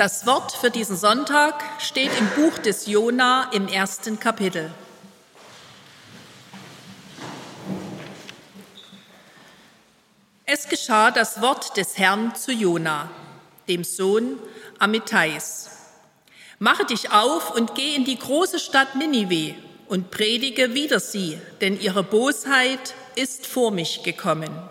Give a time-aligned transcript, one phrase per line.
[0.00, 4.70] Das Wort für diesen Sonntag steht im Buch des Jona im ersten Kapitel.
[10.46, 13.10] Es geschah das Wort des Herrn zu Jona,
[13.68, 14.38] dem Sohn
[14.78, 15.68] Amittais.
[16.58, 19.54] Mache dich auf und geh in die große Stadt Ninive
[19.86, 24.62] und predige wider sie, denn ihre Bosheit ist vor mich gekommen.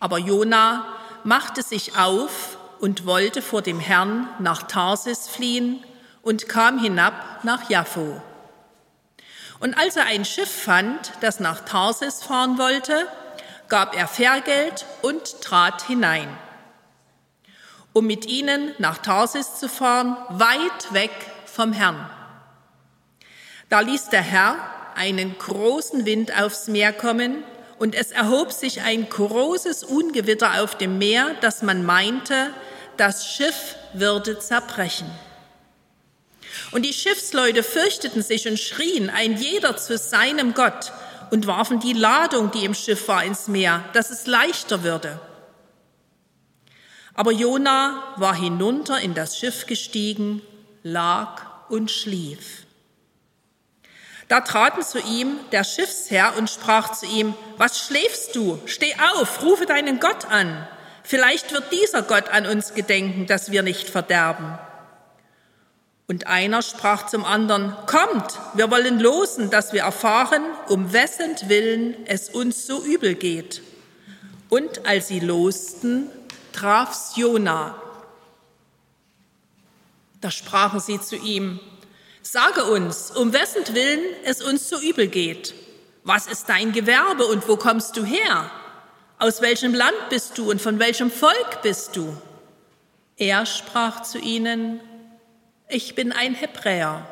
[0.00, 0.92] Aber Jona
[1.22, 5.82] machte sich auf und wollte vor dem Herrn nach Tarsis fliehen
[6.22, 8.20] und kam hinab nach Jaffo.
[9.60, 13.06] Und als er ein Schiff fand, das nach Tarsis fahren wollte,
[13.68, 16.28] gab er Fährgeld und trat hinein,
[17.92, 21.10] um mit ihnen nach Tarsis zu fahren, weit weg
[21.44, 22.08] vom Herrn.
[23.68, 24.56] Da ließ der Herr
[24.94, 27.42] einen großen Wind aufs Meer kommen,
[27.78, 32.50] und es erhob sich ein großes Ungewitter auf dem Meer, dass man meinte,
[32.98, 35.10] das Schiff würde zerbrechen.
[36.72, 40.92] Und die Schiffsleute fürchteten sich und schrien, ein jeder zu seinem Gott,
[41.30, 45.20] und warfen die Ladung, die im Schiff war, ins Meer, dass es leichter würde.
[47.14, 50.40] Aber Jona war hinunter in das Schiff gestiegen,
[50.82, 52.64] lag und schlief.
[54.28, 58.60] Da traten zu ihm der Schiffsherr und sprach zu ihm, was schläfst du?
[58.66, 60.66] Steh auf, rufe deinen Gott an.
[61.08, 64.58] Vielleicht wird dieser Gott an uns gedenken, dass wir nicht verderben.
[66.06, 71.96] Und einer sprach zum anderen, kommt, wir wollen losen, dass wir erfahren, um wessen Willen
[72.06, 73.62] es uns so übel geht.
[74.50, 76.10] Und als sie losten,
[76.52, 77.80] traf's Jona.
[80.20, 81.58] Da sprachen sie zu ihm,
[82.20, 85.54] sage uns, um wessen Willen es uns so übel geht.
[86.04, 88.50] Was ist dein Gewerbe und wo kommst du her?
[89.20, 92.16] Aus welchem Land bist du und von welchem Volk bist du?
[93.16, 94.80] Er sprach zu ihnen,
[95.68, 97.04] ich bin ein Hebräer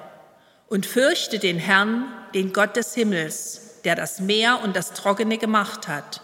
[0.68, 5.88] und fürchte den Herrn, den Gott des Himmels, der das Meer und das Trockene gemacht
[5.88, 6.20] hat.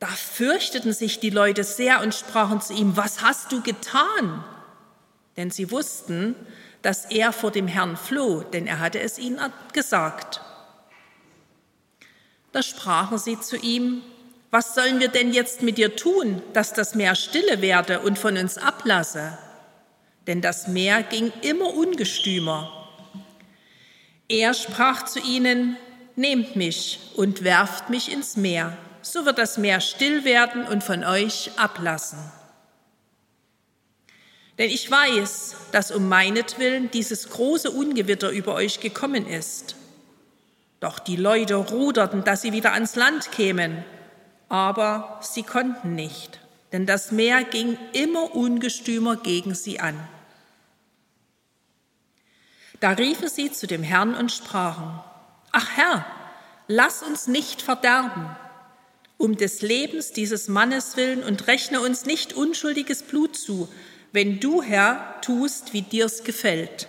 [0.00, 4.44] Da fürchteten sich die Leute sehr und sprachen zu ihm, was hast du getan?
[5.38, 6.34] Denn sie wussten,
[6.82, 10.42] dass er vor dem Herrn floh, denn er hatte es ihnen gesagt.
[12.54, 14.00] Da sprachen sie zu ihm,
[14.52, 18.36] was sollen wir denn jetzt mit dir tun, dass das Meer stille werde und von
[18.36, 19.36] uns ablasse?
[20.28, 22.70] Denn das Meer ging immer ungestümer.
[24.28, 25.76] Er sprach zu ihnen,
[26.14, 31.02] nehmt mich und werft mich ins Meer, so wird das Meer still werden und von
[31.02, 32.20] euch ablassen.
[34.58, 39.74] Denn ich weiß, dass um meinetwillen dieses große Ungewitter über euch gekommen ist.
[40.84, 43.82] Doch die Leute ruderten, dass sie wieder ans Land kämen,
[44.50, 46.40] aber sie konnten nicht,
[46.72, 49.98] denn das Meer ging immer ungestümer gegen sie an.
[52.80, 55.00] Da riefen sie zu dem Herrn und sprachen,
[55.52, 56.04] Ach Herr,
[56.68, 58.36] lass uns nicht verderben,
[59.16, 63.70] um des Lebens dieses Mannes willen und rechne uns nicht unschuldiges Blut zu,
[64.12, 66.88] wenn du, Herr, tust, wie dir's gefällt.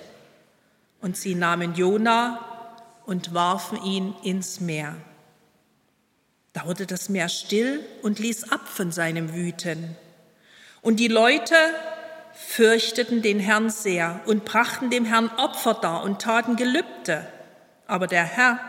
[0.99, 2.54] Und sie nahmen Jona
[3.05, 4.95] und warfen ihn ins Meer.
[6.53, 9.95] Da wurde das Meer still und ließ ab von seinem Wüten.
[10.81, 11.55] Und die Leute
[12.33, 17.27] fürchteten den Herrn sehr und brachten dem Herrn Opfer dar und taten Gelübde.
[17.87, 18.59] Aber der Herr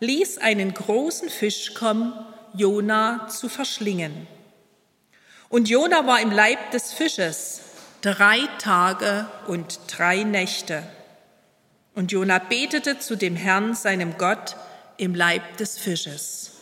[0.00, 2.12] ließ einen großen Fisch kommen,
[2.54, 4.26] Jona zu verschlingen.
[5.48, 7.60] Und Jona war im Leib des Fisches
[8.00, 10.82] drei Tage und drei Nächte.
[11.94, 14.56] Und Jona betete zu dem Herrn, seinem Gott,
[14.96, 16.52] im Leib des Fisches.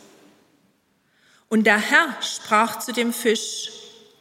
[1.49, 3.69] Und der Herr sprach zu dem Fisch,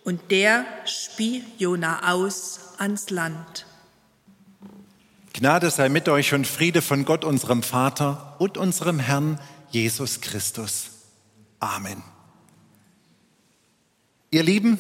[0.05, 3.67] und der spie Jona aus ans Land.
[5.33, 9.41] Gnade sei mit euch und Friede von Gott, unserem Vater und unserem Herrn
[9.71, 10.91] Jesus Christus.
[11.61, 12.03] Amen.
[14.31, 14.79] Ihr Lieben,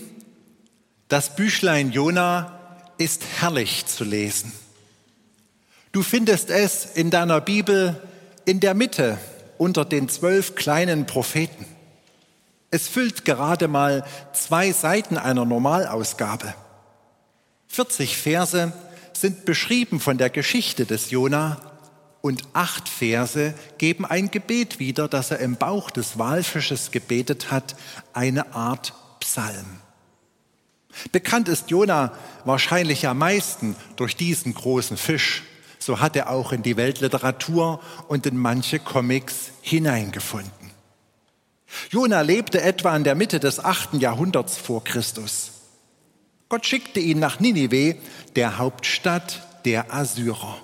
[1.08, 2.58] das Büchlein Jona
[2.98, 4.52] ist herrlich zu lesen.
[5.92, 8.00] Du findest es in deiner Bibel
[8.46, 9.18] in der Mitte
[9.58, 11.66] unter den zwölf kleinen Propheten.
[12.70, 16.54] Es füllt gerade mal zwei Seiten einer Normalausgabe.
[17.68, 18.72] 40 Verse
[19.12, 21.60] sind beschrieben von der Geschichte des Jona
[22.22, 27.76] und acht Verse geben ein Gebet wieder, das er im Bauch des Walfisches gebetet hat,
[28.14, 29.80] eine Art Psalm.
[31.10, 32.12] Bekannt ist Jona
[32.46, 35.42] wahrscheinlich am meisten durch diesen großen Fisch,
[35.84, 40.50] so hat er auch in die Weltliteratur und in manche Comics hineingefunden.
[41.90, 45.52] Jona lebte etwa in der Mitte des achten Jahrhunderts vor Christus.
[46.48, 47.96] Gott schickte ihn nach Ninive,
[48.36, 50.58] der Hauptstadt der Assyrer.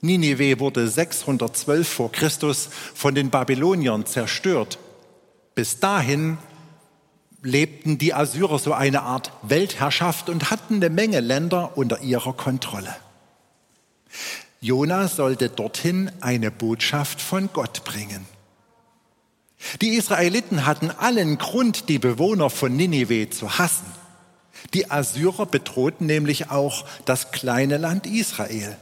[0.00, 4.78] Ninive wurde 612 vor Christus von den Babyloniern zerstört.
[5.54, 6.38] Bis dahin
[7.42, 12.94] lebten die Assyrer so eine Art Weltherrschaft und hatten eine Menge Länder unter ihrer Kontrolle.
[14.60, 18.26] Jona sollte dorthin eine Botschaft von Gott bringen.
[19.80, 23.86] Die Israeliten hatten allen Grund, die Bewohner von Ninive zu hassen.
[24.74, 28.76] Die Assyrer bedrohten nämlich auch das kleine Land Israel.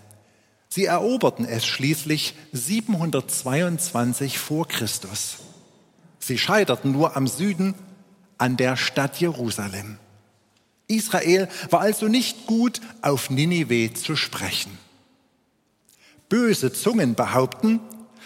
[0.69, 5.38] Sie eroberten es schließlich 722 vor Christus.
[6.19, 7.75] Sie scheiterten nur am Süden
[8.36, 9.98] an der Stadt Jerusalem.
[10.88, 14.78] Israel war also nicht gut auf Ninive zu sprechen.
[16.28, 17.80] Böse Zungen behaupten,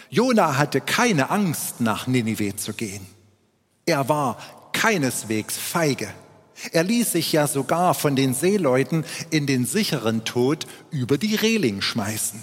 [0.09, 3.05] Jona hatte keine Angst, nach Ninive zu gehen.
[3.85, 4.37] Er war
[4.73, 6.09] keineswegs feige.
[6.71, 11.81] Er ließ sich ja sogar von den Seeleuten in den sicheren Tod über die Reling
[11.81, 12.41] schmeißen.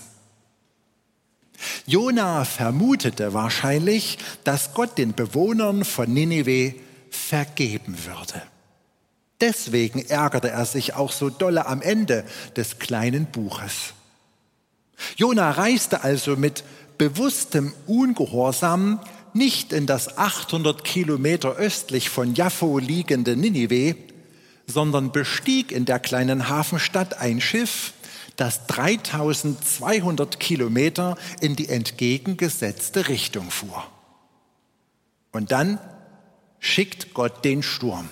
[1.86, 6.74] Jona vermutete wahrscheinlich, dass Gott den Bewohnern von Ninive
[7.10, 8.42] vergeben würde.
[9.40, 12.24] Deswegen ärgerte er sich auch so dolle am Ende
[12.56, 13.94] des kleinen Buches.
[15.16, 16.64] Jona reiste also mit
[16.98, 19.00] bewusstem Ungehorsam
[19.32, 23.96] nicht in das 800 Kilometer östlich von Jaffo liegende Ninive,
[24.66, 27.92] sondern bestieg in der kleinen Hafenstadt ein Schiff,
[28.36, 33.86] das 3200 Kilometer in die entgegengesetzte Richtung fuhr.
[35.32, 35.78] Und dann
[36.58, 38.08] schickt Gott den Sturm,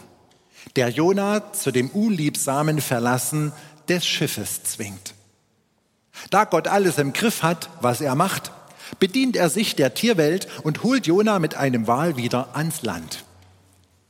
[0.76, 3.52] der Jona zu dem unliebsamen Verlassen
[3.88, 5.14] des Schiffes zwingt.
[6.30, 8.52] Da Gott alles im Griff hat, was er macht,
[8.98, 13.24] bedient er sich der Tierwelt und holt Jona mit einem Wal wieder ans Land.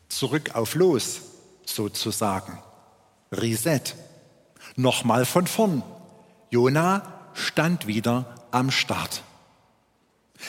[0.09, 1.21] Zurück auf Los,
[1.65, 2.59] sozusagen.
[3.33, 3.95] Reset.
[4.77, 5.83] Nochmal von vorn.
[6.51, 7.03] Jona
[7.35, 9.23] stand wieder am Start.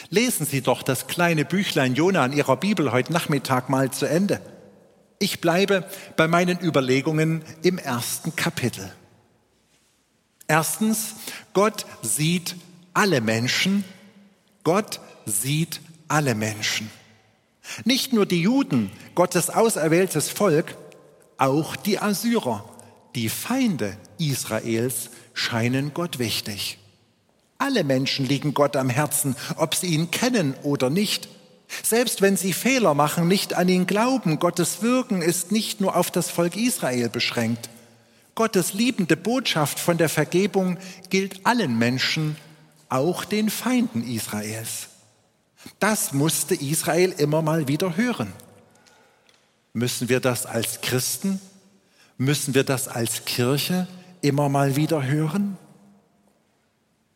[0.10, 4.40] Lesen Sie doch das kleine Büchlein Jona in Ihrer Bibel heute Nachmittag mal zu Ende.
[5.18, 5.84] Ich bleibe
[6.16, 8.94] bei meinen Überlegungen im ersten Kapitel.
[10.50, 11.14] Erstens,
[11.54, 12.56] Gott sieht
[12.96, 13.84] alle Menschen.
[14.64, 16.90] Gott sieht alle Menschen.
[17.86, 20.76] Nicht nur die Juden, Gottes auserwähltes Volk,
[21.38, 22.66] auch die Assyrer,
[23.14, 26.80] die Feinde Israels, scheinen Gott wichtig.
[27.60, 31.30] Alle Menschen liegen Gott am Herzen, ob sie ihn kennen oder nicht.
[31.84, 36.10] Selbst wenn sie Fehler machen, nicht an ihn glauben, Gottes Wirken ist nicht nur auf
[36.10, 37.70] das Volk Israel beschränkt.
[38.40, 40.78] Gottes liebende Botschaft von der Vergebung
[41.10, 42.38] gilt allen Menschen,
[42.88, 44.88] auch den Feinden Israels.
[45.80, 48.32] Das musste Israel immer mal wieder hören.
[49.74, 51.42] Müssen wir das als Christen,
[52.18, 53.88] müssen wir das als Kirche
[54.22, 55.58] immer mal wieder hören?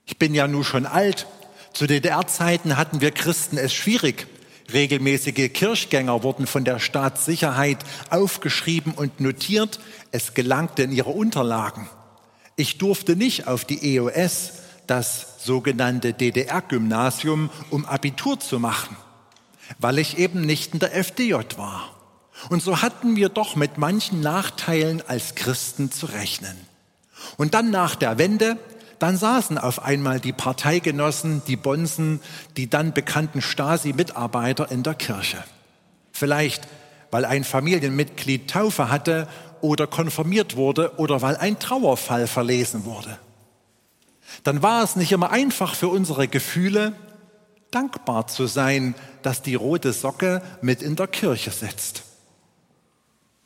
[0.06, 1.26] Ich bin ja nun schon alt.
[1.72, 4.28] Zu DDR-Zeiten hatten wir Christen es schwierig.
[4.72, 7.80] Regelmäßige Kirchgänger wurden von der Staatssicherheit
[8.10, 9.80] aufgeschrieben und notiert.
[10.12, 11.90] Es gelangte in ihre Unterlagen.
[12.56, 14.54] Ich durfte nicht auf die EOS,
[14.88, 18.96] das sogenannte DDR-Gymnasium, um Abitur zu machen,
[19.80, 21.90] weil ich eben nicht in der FDJ war.
[22.50, 26.56] Und so hatten wir doch mit manchen Nachteilen als Christen zu rechnen.
[27.38, 28.58] Und dann nach der Wende
[29.04, 32.22] dann saßen auf einmal die Parteigenossen, die Bonsen,
[32.56, 35.44] die dann bekannten Stasi-Mitarbeiter in der Kirche.
[36.14, 36.70] Vielleicht,
[37.12, 39.28] weil ein Familienmitglied Taufe hatte
[39.60, 43.20] oder konfirmiert wurde oder weil ein Trauerfall verlesen wurde.
[44.46, 46.94] Dann war es nicht immer einfach für unsere Gefühle,
[47.72, 52.04] dankbar zu sein, dass die rote Socke mit in der Kirche sitzt.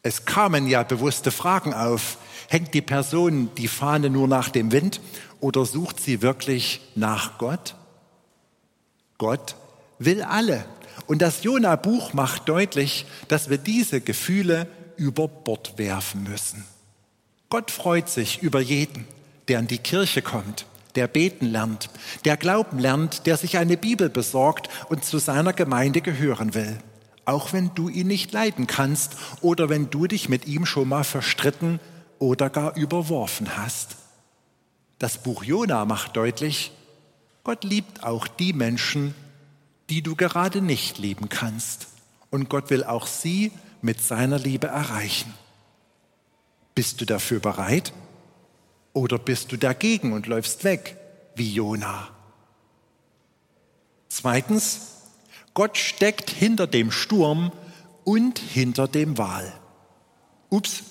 [0.03, 2.19] Es kamen ja bewusste Fragen auf.
[2.47, 5.01] Hängt die Person die Fahne nur nach dem Wind
[5.39, 7.75] oder sucht sie wirklich nach Gott?
[9.17, 9.55] Gott
[9.99, 10.65] will alle.
[11.07, 16.65] Und das Jona-Buch macht deutlich, dass wir diese Gefühle über Bord werfen müssen.
[17.49, 19.05] Gott freut sich über jeden,
[19.47, 21.89] der in die Kirche kommt, der beten lernt,
[22.25, 26.77] der glauben lernt, der sich eine Bibel besorgt und zu seiner Gemeinde gehören will.
[27.25, 31.03] Auch wenn du ihn nicht leiden kannst oder wenn du dich mit ihm schon mal
[31.03, 31.79] verstritten
[32.19, 33.95] oder gar überworfen hast.
[34.99, 36.71] Das Buch Jona macht deutlich,
[37.43, 39.15] Gott liebt auch die Menschen,
[39.89, 41.87] die du gerade nicht lieben kannst.
[42.29, 45.33] Und Gott will auch sie mit seiner Liebe erreichen.
[46.75, 47.93] Bist du dafür bereit?
[48.93, 50.97] Oder bist du dagegen und läufst weg
[51.35, 52.09] wie Jona?
[54.09, 54.97] Zweitens,
[55.53, 57.51] Gott steckt hinter dem Sturm
[58.03, 59.53] und hinter dem Wal.
[60.49, 60.83] Ups,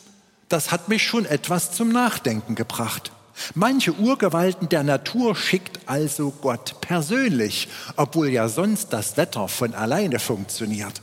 [0.49, 3.13] Das hat mich schon etwas zum Nachdenken gebracht.
[3.55, 10.19] Manche Urgewalten der Natur schickt also Gott persönlich, obwohl ja sonst das Wetter von alleine
[10.19, 11.03] funktioniert.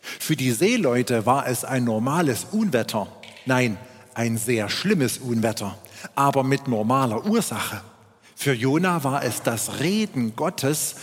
[0.00, 3.08] Für die Seeleute war es ein normales Unwetter,
[3.46, 3.76] nein,
[4.14, 5.76] ein sehr schlimmes Unwetter,
[6.14, 7.80] aber mit normaler Ursache.
[8.36, 10.96] Für Jona war es das Reden Gottes,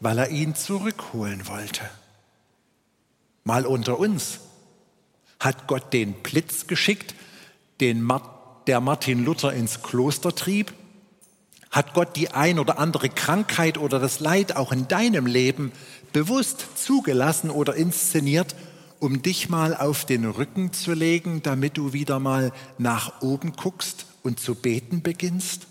[0.00, 1.82] weil er ihn zurückholen wollte.
[3.44, 4.40] Mal unter uns.
[5.38, 7.14] Hat Gott den Blitz geschickt,
[7.80, 8.08] den
[8.66, 10.72] der Martin Luther ins Kloster trieb?
[11.70, 15.72] Hat Gott die ein oder andere Krankheit oder das Leid auch in deinem Leben
[16.12, 18.54] bewusst zugelassen oder inszeniert,
[18.98, 24.06] um dich mal auf den Rücken zu legen, damit du wieder mal nach oben guckst
[24.22, 25.66] und zu beten beginnst?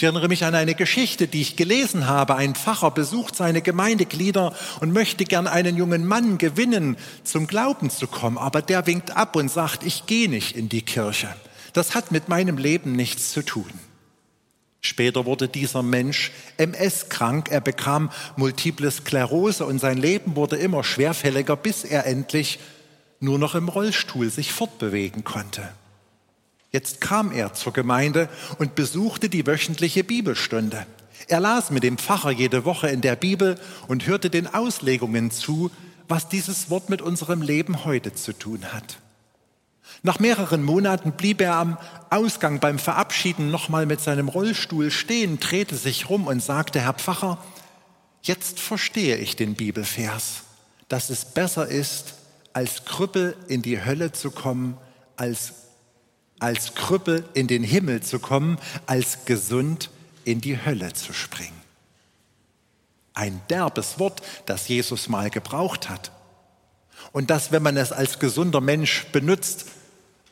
[0.00, 2.34] Ich erinnere mich an eine Geschichte, die ich gelesen habe.
[2.34, 8.06] Ein Pfarrer besucht seine Gemeindeglieder und möchte gern einen jungen Mann gewinnen, zum Glauben zu
[8.06, 8.38] kommen.
[8.38, 11.28] Aber der winkt ab und sagt, ich gehe nicht in die Kirche.
[11.74, 13.70] Das hat mit meinem Leben nichts zu tun.
[14.80, 21.56] Später wurde dieser Mensch MS-krank, er bekam multiple Sklerose und sein Leben wurde immer schwerfälliger,
[21.56, 22.58] bis er endlich
[23.20, 25.68] nur noch im Rollstuhl sich fortbewegen konnte.
[26.72, 30.86] Jetzt kam er zur Gemeinde und besuchte die wöchentliche Bibelstunde.
[31.26, 33.58] Er las mit dem Pfarrer jede Woche in der Bibel
[33.88, 35.70] und hörte den Auslegungen zu,
[36.08, 38.98] was dieses Wort mit unserem Leben heute zu tun hat.
[40.02, 41.76] Nach mehreren Monaten blieb er am
[42.08, 47.38] Ausgang beim Verabschieden nochmal mit seinem Rollstuhl stehen, drehte sich rum und sagte, Herr Pfarrer,
[48.22, 50.42] jetzt verstehe ich den Bibelvers,
[50.88, 52.14] dass es besser ist,
[52.52, 54.78] als Krüppel in die Hölle zu kommen,
[55.16, 55.52] als
[56.40, 59.90] als Krüppel in den Himmel zu kommen, als gesund
[60.24, 61.60] in die Hölle zu springen.
[63.14, 66.10] Ein derbes Wort, das Jesus mal gebraucht hat.
[67.12, 69.66] Und das, wenn man es als gesunder Mensch benutzt,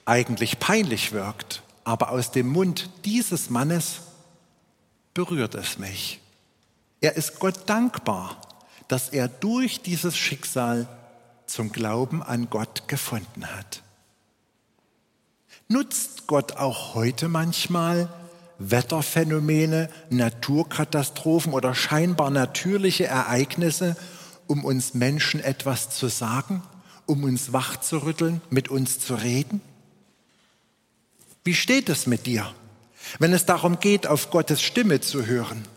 [0.04, 1.62] eigentlich peinlich wirkt.
[1.84, 4.00] Aber aus dem Mund dieses Mannes
[5.14, 6.20] berührt es mich.
[7.00, 8.40] Er ist Gott dankbar,
[8.88, 10.88] dass er durch dieses Schicksal
[11.46, 13.82] zum Glauben an Gott gefunden hat.
[15.70, 18.08] Nutzt Gott auch heute manchmal
[18.58, 23.94] Wetterphänomene, Naturkatastrophen oder scheinbar natürliche Ereignisse,
[24.46, 26.62] um uns Menschen etwas zu sagen,
[27.04, 29.60] um uns wachzurütteln, mit uns zu reden?
[31.44, 32.50] Wie steht es mit dir,
[33.18, 35.68] wenn es darum geht, auf Gottes Stimme zu hören?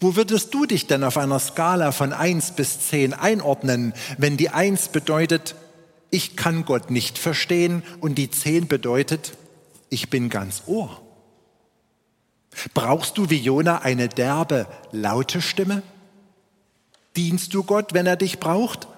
[0.00, 4.50] Wo würdest du dich denn auf einer Skala von 1 bis 10 einordnen, wenn die
[4.50, 5.54] 1 bedeutet,
[6.10, 9.36] ich kann Gott nicht verstehen und die zehn bedeutet,
[9.88, 11.00] ich bin ganz Ohr.
[12.74, 15.82] Brauchst du wie Jona eine derbe, laute Stimme?
[17.16, 18.88] Dienst du Gott, wenn er dich braucht?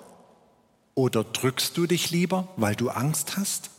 [0.95, 3.71] Oder drückst du dich lieber, weil du Angst hast?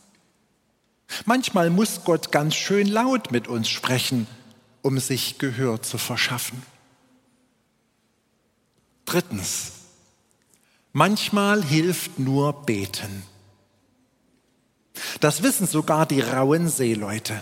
[1.24, 4.26] Manchmal muss Gott ganz schön laut mit uns sprechen,
[4.82, 6.62] um sich Gehör zu verschaffen.
[9.04, 9.72] Drittens,
[10.96, 13.24] Manchmal hilft nur beten.
[15.18, 17.40] Das wissen sogar die rauen Seeleute.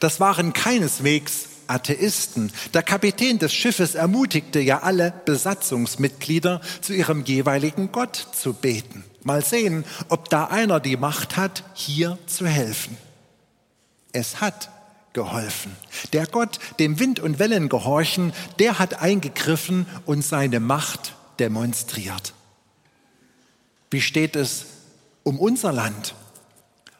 [0.00, 2.50] Das waren keineswegs Atheisten.
[2.72, 9.04] Der Kapitän des Schiffes ermutigte ja alle Besatzungsmitglieder, zu ihrem jeweiligen Gott zu beten.
[9.22, 12.96] Mal sehen, ob da einer die Macht hat, hier zu helfen.
[14.12, 14.70] Es hat
[15.12, 15.76] geholfen.
[16.14, 22.32] Der Gott, dem Wind und Wellen gehorchen, der hat eingegriffen und seine Macht demonstriert.
[23.90, 24.66] Wie steht es
[25.22, 26.14] um unser Land?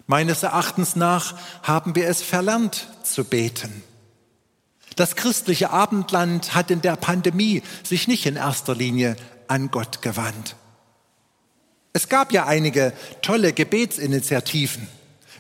[0.07, 3.83] Meines Erachtens nach haben wir es verlernt zu beten.
[4.97, 9.17] Das christliche Abendland hat in der Pandemie sich nicht in erster Linie
[9.49, 10.57] an Gott gewandt.
[11.93, 14.89] Es gab ja einige tolle Gebetsinitiativen.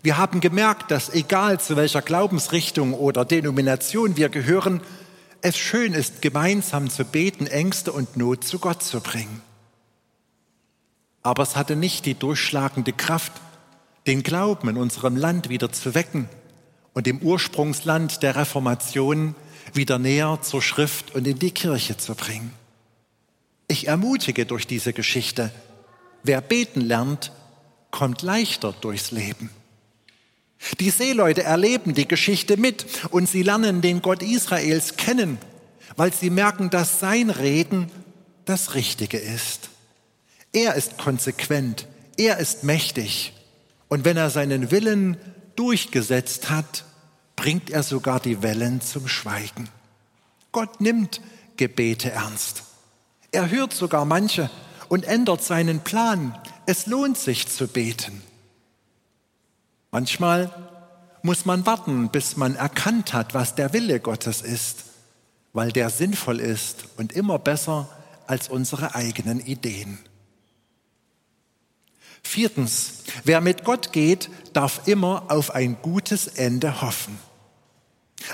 [0.02, 4.82] Wir haben gemerkt, dass egal zu welcher Glaubensrichtung oder Denomination wir gehören,
[5.40, 9.42] es schön ist, gemeinsam zu beten, Ängste und Not zu Gott zu bringen
[11.22, 13.32] aber es hatte nicht die durchschlagende Kraft,
[14.06, 16.28] den Glauben in unserem Land wieder zu wecken
[16.94, 19.34] und dem Ursprungsland der Reformation
[19.74, 22.52] wieder näher zur Schrift und in die Kirche zu bringen.
[23.68, 25.52] Ich ermutige durch diese Geschichte,
[26.22, 27.32] wer beten lernt,
[27.90, 29.50] kommt leichter durchs Leben.
[30.80, 35.38] Die Seeleute erleben die Geschichte mit und sie lernen den Gott Israels kennen,
[35.96, 37.90] weil sie merken, dass sein Reden
[38.44, 39.67] das Richtige ist.
[40.58, 41.86] Er ist konsequent,
[42.16, 43.32] er ist mächtig.
[43.86, 45.16] Und wenn er seinen Willen
[45.54, 46.84] durchgesetzt hat,
[47.36, 49.68] bringt er sogar die Wellen zum Schweigen.
[50.50, 51.20] Gott nimmt
[51.56, 52.64] Gebete ernst.
[53.30, 54.50] Er hört sogar manche
[54.88, 56.36] und ändert seinen Plan.
[56.66, 58.20] Es lohnt sich zu beten.
[59.92, 60.50] Manchmal
[61.22, 64.86] muss man warten, bis man erkannt hat, was der Wille Gottes ist,
[65.52, 67.88] weil der sinnvoll ist und immer besser
[68.26, 70.00] als unsere eigenen Ideen.
[72.22, 77.18] Viertens, wer mit Gott geht, darf immer auf ein gutes Ende hoffen.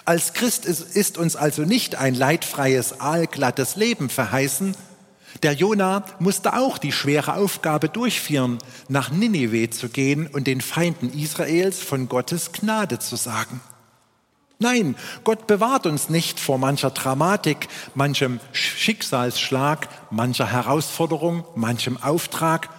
[0.05, 4.77] Als Christ ist uns also nicht ein leidfreies, aalglattes Leben verheißen.
[5.43, 11.13] Der Jona musste auch die schwere Aufgabe durchführen, nach Ninive zu gehen und den Feinden
[11.13, 13.61] Israels von Gottes Gnade zu sagen.
[14.59, 22.71] Nein, Gott bewahrt uns nicht vor mancher Dramatik, manchem Schicksalsschlag, mancher Herausforderung, manchem Auftrag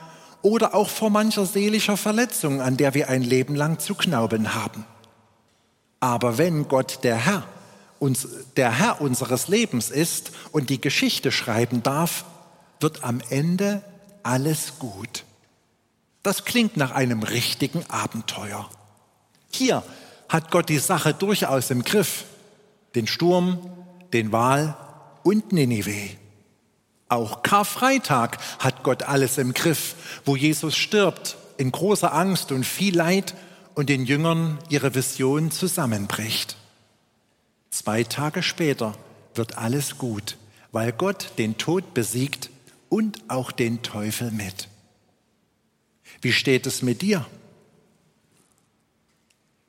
[0.46, 4.86] oder auch vor mancher seelischer Verletzung, an der wir ein Leben lang zu knauben haben.
[6.00, 7.44] Aber wenn Gott der Herr,
[7.98, 12.26] uns, der Herr unseres Lebens ist und die Geschichte schreiben darf,
[12.80, 13.82] wird am Ende
[14.22, 15.24] alles gut.
[16.22, 18.70] Das klingt nach einem richtigen Abenteuer.
[19.52, 19.82] Hier
[20.30, 22.26] hat Gott die Sache durchaus im Griff.
[22.94, 23.68] Den Sturm,
[24.14, 24.78] den Wal
[25.24, 26.18] und Ninive.
[27.08, 29.96] Auch Karfreitag hat Gott alles im Griff,
[30.26, 33.36] wo Jesus stirbt in großer Angst und viel Leid
[33.76, 36.58] und den Jüngern ihre Vision zusammenbricht.
[37.70, 38.98] Zwei Tage später
[39.36, 40.38] wird alles gut,
[40.72, 42.50] weil Gott den Tod besiegt
[42.90, 44.70] und auch den Teufel mit.
[46.22, 47.26] Wie steht es mit dir?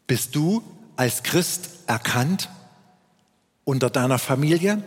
[0.06, 0.62] Bist du
[0.96, 2.48] als Christ erkannt
[3.64, 4.82] unter deiner Familie,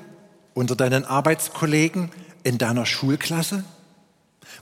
[0.53, 2.11] unter deinen Arbeitskollegen,
[2.43, 3.63] in deiner Schulklasse?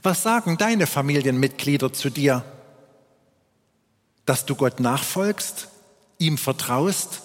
[0.02, 2.44] Was sagen deine Familienmitglieder zu dir?
[4.28, 5.68] dass du Gott nachfolgst,
[6.18, 7.22] ihm vertraust,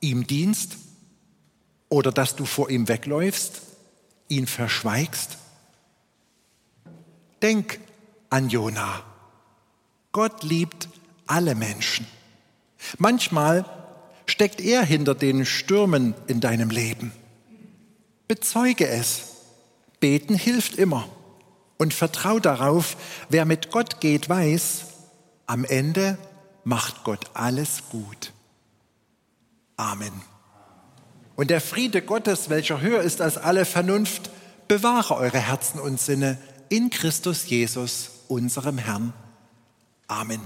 [0.00, 0.76] ihm dienst
[1.88, 3.62] oder dass du vor ihm wegläufst,
[4.28, 5.36] ihn verschweigst?
[7.42, 7.80] Denk
[8.30, 9.02] an Jona.
[10.12, 10.88] Gott liebt
[11.26, 12.06] alle Menschen.
[12.98, 13.64] Manchmal
[14.24, 17.10] steckt er hinter den Stürmen in deinem Leben.
[18.28, 19.37] Bezeuge es.
[20.00, 21.08] Beten hilft immer.
[21.78, 22.96] Und vertrau darauf,
[23.28, 24.86] wer mit Gott geht, weiß,
[25.46, 26.18] am Ende
[26.64, 28.32] macht Gott alles gut.
[29.76, 30.12] Amen.
[31.36, 34.30] Und der Friede Gottes, welcher höher ist als alle Vernunft,
[34.66, 36.36] bewahre eure Herzen und Sinne
[36.68, 39.12] in Christus Jesus, unserem Herrn.
[40.08, 40.40] Amen.